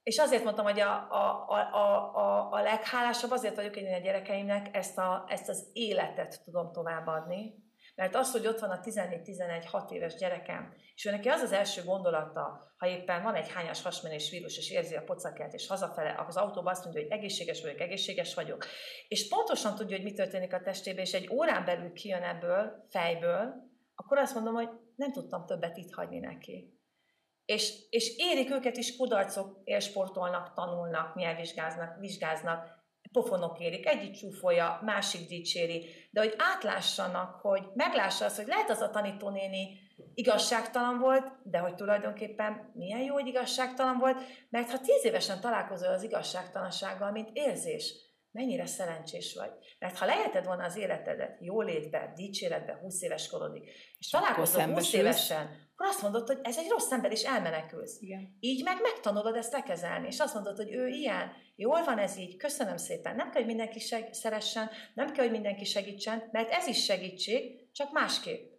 [0.03, 4.77] és azért mondtam, hogy a, a, a, a, a leghálásabb azért vagyok, én a gyerekeimnek
[4.77, 7.55] ezt, a, ezt az életet tudom továbbadni,
[7.97, 11.83] mert az, hogy ott van a 14-11-6 éves gyerekem, és ő neki az az első
[11.85, 16.37] gondolata, ha éppen van egy hányas hasmenés vírus, és érzi a pocakját, és hazafele, az
[16.37, 18.67] autóban azt mondja, hogy egészséges vagyok, egészséges vagyok,
[19.09, 23.55] és pontosan tudja, hogy mi történik a testében, és egy órán belül kijön ebből, fejből,
[23.95, 26.81] akkor azt mondom, hogy nem tudtam többet itt hagyni neki.
[27.45, 32.86] És, és érik őket is kudarcok, élsportolnak, tanulnak, nyelvvizsgáznak, vizsgáznak,
[33.23, 38.81] pofonok érik, egyik csúfolja, másik dicséri, de hogy átlássanak, hogy meglássa azt, hogy lehet az
[38.81, 39.79] a tanítónéni
[40.15, 44.17] igazságtalan volt, de hogy tulajdonképpen milyen jó, hogy igazságtalan volt,
[44.51, 47.95] mert ha tíz évesen találkozol az igazságtalansággal, mint érzés,
[48.37, 49.51] mennyire szerencsés vagy.
[49.79, 53.63] Mert ha leheted volna az életedet jólétbe, dicséretbe, 20 éves korodig,
[53.99, 58.01] és találkozol 20 évesen, akkor azt mondod, hogy ez egy rossz ember, és elmenekülsz.
[58.01, 58.37] Igen.
[58.41, 62.37] Így meg megtanulod ezt lekezelni, és azt mondod, hogy ő ilyen, jól van ez így,
[62.37, 63.17] köszönöm szépen.
[63.17, 67.71] Nem kell, hogy mindenki seg- szeressen, nem kell, hogy mindenki segítsen, mert ez is segítség,
[67.73, 68.55] csak másképp.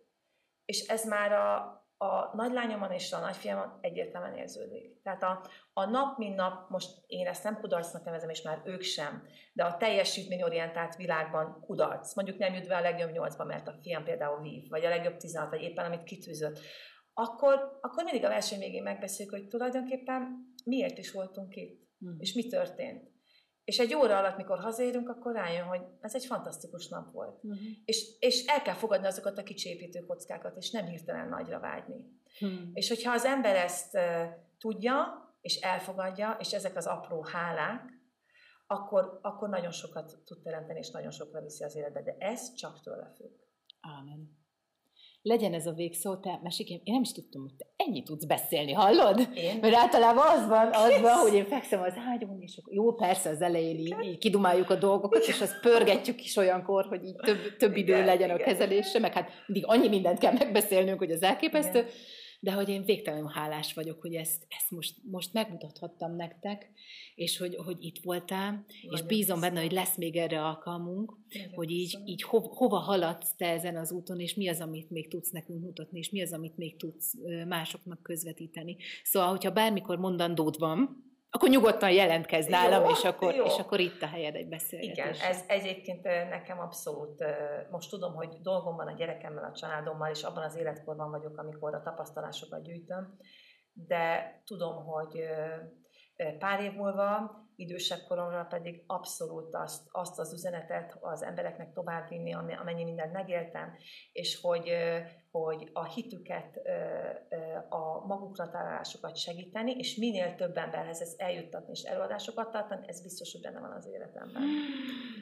[0.66, 5.02] És ez már a, a nagylányomon és a nagyfiamon egyértelműen érződik.
[5.04, 5.42] Tehát a,
[5.74, 9.64] a nap, mint nap, most én ezt nem kudarcnak nevezem, és már ők sem, de
[9.64, 12.16] a teljesítményorientált világban kudarc.
[12.16, 15.18] Mondjuk nem jut be a legjobb nyolcba, mert a fiam például vív, vagy a legjobb
[15.18, 16.60] 16, vagy éppen amit kitűzött
[17.20, 22.16] akkor, akkor mindig a verseny végén megbeszéljük, hogy tulajdonképpen miért is voltunk itt, mm.
[22.18, 23.12] és mi történt.
[23.68, 27.48] És egy óra alatt, mikor hazérünk, akkor rájön, hogy ez egy fantasztikus nap volt.
[27.48, 27.52] Mm.
[27.86, 31.96] És, és el kell fogadni azokat a kicsépítő kockákat, és nem hirtelen nagyra vágyni.
[32.46, 32.70] Mm.
[32.74, 34.24] És hogyha az ember ezt uh,
[34.58, 37.82] tudja, és elfogadja, és ezek az apró hálák,
[38.68, 42.02] akkor, akkor nagyon sokat tud teremteni, és nagyon sokra viszi az életbe.
[42.02, 43.32] De ez csak tőle függ.
[43.82, 44.37] Ámen.
[45.28, 48.72] Legyen ez a végszó, te mesikém, én nem is tudtam, hogy te ennyit tudsz beszélni,
[48.72, 49.30] hallod?
[49.36, 49.58] Én?
[49.62, 53.30] Mert általában az van, az van, hogy én fekszem az ágyon, és akkor jó, persze
[53.30, 57.58] az elején így, így kidumáljuk a dolgokat, és azt pörgetjük is olyankor, hogy így több,
[57.58, 58.48] több idő Igen, legyen a igen.
[58.48, 61.92] kezelésre, meg hát mindig annyi mindent kell megbeszélnünk, hogy az elképesztő, Igen.
[62.40, 66.72] De hogy én végtelenül hálás vagyok, hogy ezt, ezt most, most megmutathattam nektek,
[67.16, 71.54] és hogy, hogy itt voltál, és Nagyon bízom benne, hogy lesz még erre alkalmunk, Nagyon
[71.54, 75.08] hogy így, így ho, hova haladsz te ezen az úton, és mi az, amit még
[75.08, 77.14] tudsz nekünk mutatni, és mi az, amit még tudsz
[77.48, 78.78] másoknak közvetíteni.
[79.04, 81.06] Szóval, hogyha bármikor mondandód van,
[81.38, 83.46] akkor nyugodtan jelentkezz Jó, nálam, és akkor, jó.
[83.46, 85.04] és akkor itt a helyed egy beszélgetésre.
[85.10, 87.24] Igen, ez egyébként nekem abszolút,
[87.72, 91.76] most tudom, hogy dolgom van a gyerekemmel, a családommal, és abban az életkorban vagyok, amikor
[91.76, 93.18] a tapasztalásokat gyűjtöm,
[93.74, 95.20] de tudom, hogy
[96.40, 102.84] pár év múlva, idősebb koromra pedig abszolút azt, azt az üzenetet az embereknek továbbvinni, amennyi
[102.84, 103.76] mindent megéltem,
[104.12, 104.72] és hogy,
[105.32, 106.60] hogy a hitüket,
[107.70, 113.32] a magukra találásukat segíteni, és minél több emberhez ezt eljuttatni és előadásokat tartani, ez biztos,
[113.32, 114.44] hogy benne van az életemben.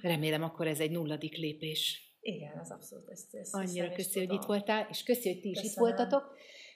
[0.01, 2.03] Remélem, akkor ez egy nulladik lépés.
[2.19, 3.09] Igen, ez abszolút.
[3.09, 5.89] Ezt, ezt Annyira köszi, hogy itt voltál, és köszi, hogy ti is itt Köszönöm.
[5.89, 6.35] voltatok.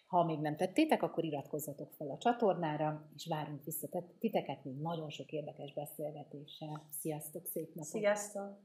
[0.10, 3.88] Ha még nem tettétek, akkor iratkozzatok fel a csatornára, és várunk vissza
[4.20, 6.88] titeket még nagyon sok érdekes beszélgetéssel.
[6.90, 7.90] Sziasztok, szép napot!
[7.90, 8.60] Sziasztok!